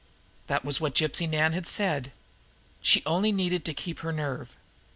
That 0.47 0.65
was 0.65 0.81
what 0.81 0.95
Gypsy 0.95 1.29
Nan 1.29 1.53
had 1.53 1.67
said. 1.67 2.11
She 2.81 3.03
only 3.05 3.31
needed 3.31 3.63
to 3.65 3.73
keep 3.75 3.99
her 3.99 4.11
nerve. 4.11 4.55